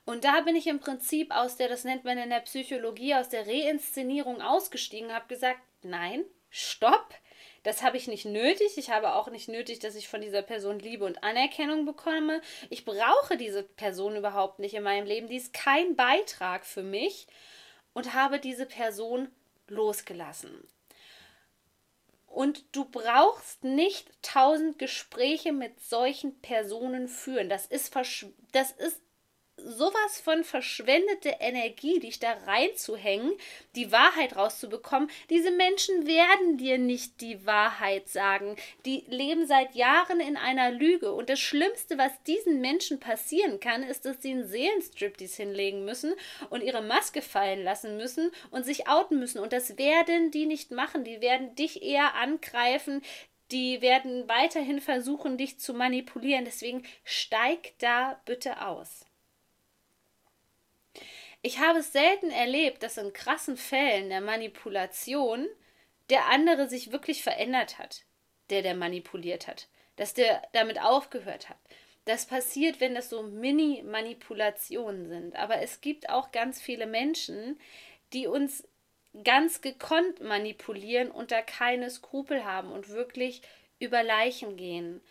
Und 0.05 0.23
da 0.23 0.41
bin 0.41 0.55
ich 0.55 0.67
im 0.67 0.79
Prinzip 0.79 1.31
aus 1.35 1.57
der, 1.57 1.67
das 1.67 1.83
nennt 1.83 2.03
man 2.03 2.17
in 2.17 2.29
der 2.29 2.39
Psychologie, 2.41 3.15
aus 3.15 3.29
der 3.29 3.47
Reinszenierung 3.47 4.41
ausgestiegen, 4.41 5.13
habe 5.13 5.27
gesagt, 5.27 5.59
nein, 5.81 6.23
stopp, 6.49 7.13
das 7.63 7.83
habe 7.83 7.97
ich 7.97 8.07
nicht 8.07 8.25
nötig. 8.25 8.77
Ich 8.77 8.89
habe 8.89 9.13
auch 9.13 9.29
nicht 9.29 9.47
nötig, 9.47 9.79
dass 9.79 9.95
ich 9.95 10.07
von 10.07 10.21
dieser 10.21 10.41
Person 10.41 10.79
Liebe 10.79 11.05
und 11.05 11.23
Anerkennung 11.23 11.85
bekomme. 11.85 12.41
Ich 12.69 12.85
brauche 12.85 13.37
diese 13.37 13.63
Person 13.63 14.15
überhaupt 14.15 14.59
nicht 14.59 14.73
in 14.73 14.83
meinem 14.83 15.05
Leben. 15.05 15.27
Die 15.27 15.37
ist 15.37 15.53
kein 15.53 15.95
Beitrag 15.95 16.65
für 16.65 16.83
mich. 16.83 17.27
und 17.93 18.13
habe 18.13 18.39
diese 18.39 18.65
Person 18.65 19.29
losgelassen. 19.67 20.67
Und 22.25 22.63
du 22.73 22.85
brauchst 22.85 23.63
nicht 23.65 24.09
tausend 24.21 24.79
Gespräche 24.79 25.51
mit 25.51 25.81
solchen 25.81 26.39
Personen 26.39 27.09
führen. 27.09 27.49
Das 27.49 27.65
ist, 27.65 27.93
das 28.53 28.71
ist 28.71 29.01
sowas 29.57 30.19
von 30.19 30.43
verschwendete 30.43 31.37
Energie, 31.39 31.99
dich 31.99 32.19
da 32.19 32.33
reinzuhängen, 32.45 33.33
die 33.75 33.91
Wahrheit 33.91 34.35
rauszubekommen. 34.35 35.09
Diese 35.29 35.51
Menschen 35.51 36.07
werden 36.07 36.57
dir 36.57 36.77
nicht 36.77 37.21
die 37.21 37.45
Wahrheit 37.45 38.09
sagen. 38.09 38.55
Die 38.85 39.05
leben 39.07 39.45
seit 39.45 39.75
Jahren 39.75 40.19
in 40.19 40.37
einer 40.37 40.71
Lüge. 40.71 41.13
Und 41.13 41.29
das 41.29 41.39
Schlimmste, 41.39 41.97
was 41.97 42.11
diesen 42.23 42.61
Menschen 42.61 42.99
passieren 42.99 43.59
kann, 43.59 43.83
ist, 43.83 44.05
dass 44.05 44.21
sie 44.21 44.31
einen 44.31 44.47
Seelenstriptease 44.47 45.43
hinlegen 45.43 45.85
müssen 45.85 46.13
und 46.49 46.63
ihre 46.63 46.81
Maske 46.81 47.21
fallen 47.21 47.63
lassen 47.63 47.97
müssen 47.97 48.31
und 48.51 48.65
sich 48.65 48.87
outen 48.87 49.19
müssen. 49.19 49.39
Und 49.39 49.53
das 49.53 49.77
werden 49.77 50.31
die 50.31 50.45
nicht 50.45 50.71
machen. 50.71 51.03
Die 51.03 51.21
werden 51.21 51.55
dich 51.55 51.83
eher 51.83 52.15
angreifen, 52.15 53.01
die 53.51 53.81
werden 53.81 54.29
weiterhin 54.29 54.79
versuchen, 54.79 55.37
dich 55.37 55.59
zu 55.59 55.73
manipulieren. 55.73 56.45
Deswegen 56.45 56.83
steig 57.03 57.73
da 57.79 58.21
bitte 58.25 58.65
aus. 58.65 59.05
Ich 61.41 61.59
habe 61.59 61.79
es 61.79 61.91
selten 61.91 62.29
erlebt, 62.29 62.83
dass 62.83 62.97
in 62.97 63.13
krassen 63.13 63.57
Fällen 63.57 64.09
der 64.09 64.21
Manipulation 64.21 65.47
der 66.09 66.27
andere 66.27 66.67
sich 66.67 66.91
wirklich 66.91 67.23
verändert 67.23 67.79
hat, 67.79 68.03
der 68.49 68.61
der 68.61 68.75
manipuliert 68.75 69.47
hat, 69.47 69.69
dass 69.95 70.13
der 70.13 70.41
damit 70.51 70.81
aufgehört 70.81 71.49
hat. 71.49 71.57
Das 72.05 72.25
passiert, 72.25 72.79
wenn 72.79 72.95
das 72.95 73.09
so 73.09 73.23
Mini-Manipulationen 73.23 75.07
sind. 75.07 75.35
Aber 75.35 75.61
es 75.61 75.81
gibt 75.81 76.09
auch 76.09 76.31
ganz 76.31 76.61
viele 76.61 76.85
Menschen, 76.85 77.59
die 78.11 78.27
uns 78.27 78.67
ganz 79.23 79.61
gekonnt 79.61 80.21
manipulieren 80.21 81.11
und 81.11 81.31
da 81.31 81.41
keine 81.41 81.89
Skrupel 81.89 82.43
haben 82.43 82.71
und 82.71 82.89
wirklich 82.89 83.41
über 83.79 84.03
Leichen 84.03 84.57
gehen. 84.57 85.01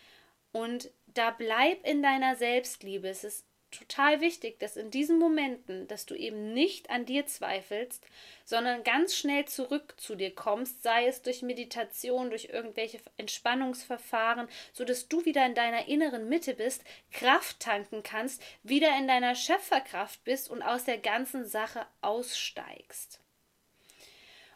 Und 0.51 0.91
da 1.07 1.31
bleib 1.31 1.85
in 1.87 2.03
deiner 2.03 2.35
Selbstliebe. 2.35 3.07
Es 3.07 3.23
ist 3.23 3.45
total 3.71 4.21
wichtig, 4.21 4.59
dass 4.59 4.77
in 4.77 4.91
diesen 4.91 5.17
Momenten, 5.17 5.87
dass 5.87 6.05
du 6.05 6.15
eben 6.15 6.53
nicht 6.53 6.89
an 6.89 7.05
dir 7.05 7.25
zweifelst, 7.25 8.05
sondern 8.45 8.83
ganz 8.83 9.15
schnell 9.15 9.45
zurück 9.45 9.95
zu 9.97 10.15
dir 10.15 10.35
kommst, 10.35 10.83
sei 10.83 11.07
es 11.07 11.21
durch 11.21 11.41
Meditation, 11.41 12.29
durch 12.29 12.49
irgendwelche 12.51 12.99
Entspannungsverfahren, 13.17 14.47
so 14.73 14.83
dass 14.83 15.07
du 15.07 15.25
wieder 15.25 15.45
in 15.45 15.55
deiner 15.55 15.87
inneren 15.87 16.29
Mitte 16.29 16.53
bist, 16.53 16.83
Kraft 17.11 17.59
tanken 17.59 18.03
kannst, 18.03 18.43
wieder 18.63 18.97
in 18.97 19.07
deiner 19.07 19.35
Schöpferkraft 19.35 20.23
bist 20.23 20.49
und 20.49 20.61
aus 20.61 20.83
der 20.83 20.97
ganzen 20.97 21.45
Sache 21.45 21.85
aussteigst. 22.01 23.19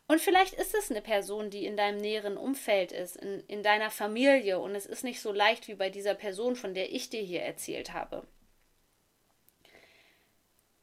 Und 0.08 0.22
vielleicht 0.22 0.54
ist 0.54 0.76
es 0.76 0.92
eine 0.92 1.02
Person, 1.02 1.50
die 1.50 1.66
in 1.66 1.78
deinem 1.78 1.98
näheren 1.98 2.38
Umfeld 2.38 2.92
ist, 2.92 3.16
in, 3.16 3.44
in 3.48 3.64
deiner 3.64 3.90
Familie, 3.90 4.60
und 4.60 4.76
es 4.76 4.86
ist 4.86 5.04
nicht 5.04 5.20
so 5.20 5.32
leicht 5.32 5.68
wie 5.68 5.74
bei 5.74 5.90
dieser 5.90 6.14
Person, 6.14 6.56
von 6.56 6.76
der 6.76 6.92
ich 6.94 7.10
dir 7.10 7.22
hier 7.22 7.42
erzählt 7.42 7.92
habe 7.94 8.28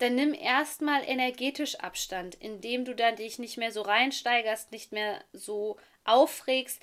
dann 0.03 0.17
nimm 0.17 0.35
erstmal 0.35 1.09
energetisch 1.09 1.77
Abstand, 1.77 2.35
indem 2.35 2.85
du 2.85 2.95
dann 2.95 3.15
dich 3.15 3.39
nicht 3.39 3.57
mehr 3.57 3.71
so 3.71 3.83
reinsteigerst, 3.83 4.73
nicht 4.73 4.91
mehr 4.91 5.23
so 5.33 5.77
aufregst. 6.03 6.83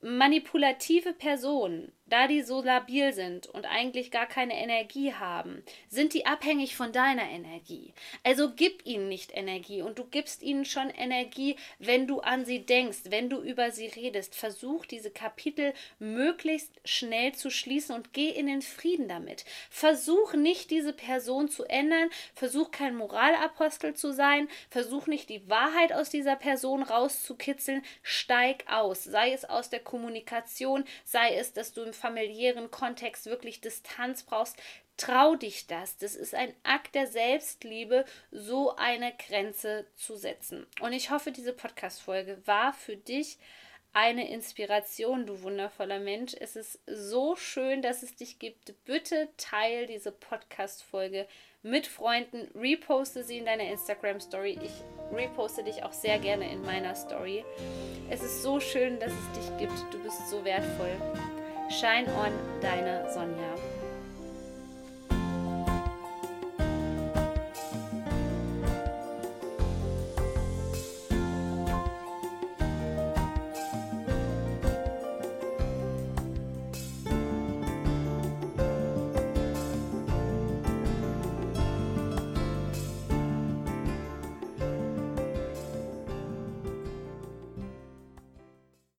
Manipulative 0.00 1.12
Personen 1.12 1.92
da 2.06 2.28
die 2.28 2.42
so 2.42 2.62
labil 2.62 3.12
sind 3.12 3.48
und 3.48 3.66
eigentlich 3.66 4.10
gar 4.10 4.26
keine 4.26 4.54
Energie 4.54 5.12
haben, 5.12 5.64
sind 5.88 6.14
die 6.14 6.24
abhängig 6.24 6.76
von 6.76 6.92
deiner 6.92 7.28
Energie. 7.28 7.92
Also 8.22 8.52
gib 8.54 8.86
ihnen 8.86 9.08
nicht 9.08 9.36
Energie 9.36 9.82
und 9.82 9.98
du 9.98 10.04
gibst 10.04 10.42
ihnen 10.42 10.64
schon 10.64 10.90
Energie, 10.90 11.56
wenn 11.78 12.06
du 12.06 12.20
an 12.20 12.44
sie 12.44 12.60
denkst, 12.60 13.10
wenn 13.10 13.28
du 13.28 13.40
über 13.40 13.72
sie 13.72 13.88
redest. 13.88 14.36
Versuch 14.36 14.86
diese 14.86 15.10
Kapitel 15.10 15.72
möglichst 15.98 16.72
schnell 16.84 17.34
zu 17.34 17.50
schließen 17.50 17.94
und 17.94 18.12
geh 18.12 18.30
in 18.30 18.46
den 18.46 18.62
Frieden 18.62 19.08
damit. 19.08 19.44
Versuch 19.68 20.34
nicht 20.34 20.70
diese 20.70 20.92
Person 20.92 21.48
zu 21.48 21.64
ändern, 21.64 22.10
versuch 22.34 22.70
kein 22.70 22.94
Moralapostel 22.96 23.94
zu 23.94 24.12
sein, 24.12 24.48
versuch 24.70 25.08
nicht 25.08 25.28
die 25.28 25.48
Wahrheit 25.48 25.92
aus 25.92 26.10
dieser 26.10 26.36
Person 26.36 26.84
rauszukitzeln, 26.84 27.82
steig 28.02 28.64
aus, 28.70 29.02
sei 29.02 29.32
es 29.32 29.44
aus 29.44 29.70
der 29.70 29.80
Kommunikation, 29.80 30.84
sei 31.04 31.34
es, 31.34 31.52
dass 31.52 31.72
du 31.72 31.82
im 31.82 31.95
familiären 31.96 32.70
Kontext 32.70 33.26
wirklich 33.26 33.60
Distanz 33.60 34.22
brauchst, 34.22 34.56
trau 34.96 35.34
dich 35.34 35.66
das. 35.66 35.96
Das 35.98 36.14
ist 36.14 36.34
ein 36.34 36.54
Akt 36.62 36.94
der 36.94 37.06
Selbstliebe, 37.06 38.04
so 38.30 38.76
eine 38.76 39.12
Grenze 39.28 39.86
zu 39.96 40.16
setzen. 40.16 40.66
Und 40.80 40.92
ich 40.92 41.10
hoffe, 41.10 41.32
diese 41.32 41.52
Podcast-Folge 41.52 42.40
war 42.46 42.72
für 42.72 42.96
dich 42.96 43.38
eine 43.92 44.28
Inspiration, 44.30 45.24
du 45.24 45.40
wundervoller 45.42 45.98
Mensch. 45.98 46.34
Es 46.38 46.54
ist 46.54 46.80
so 46.86 47.34
schön, 47.34 47.80
dass 47.80 48.02
es 48.02 48.14
dich 48.14 48.38
gibt. 48.38 48.74
Bitte 48.84 49.30
teile 49.38 49.86
diese 49.86 50.12
Podcast-Folge 50.12 51.26
mit 51.62 51.86
Freunden, 51.86 52.48
reposte 52.54 53.24
sie 53.24 53.38
in 53.38 53.46
deiner 53.46 53.64
Instagram 53.64 54.20
Story. 54.20 54.58
Ich 54.62 55.16
reposte 55.16 55.64
dich 55.64 55.82
auch 55.82 55.92
sehr 55.92 56.18
gerne 56.18 56.50
in 56.52 56.60
meiner 56.62 56.94
Story. 56.94 57.42
Es 58.10 58.22
ist 58.22 58.42
so 58.42 58.60
schön, 58.60 59.00
dass 59.00 59.12
es 59.12 59.40
dich 59.40 59.58
gibt. 59.58 59.94
Du 59.94 60.02
bist 60.02 60.28
so 60.28 60.44
wertvoll. 60.44 60.94
Shine 61.68 62.06
on, 62.10 62.32
deine 62.62 63.04
Sonja. 63.12 63.75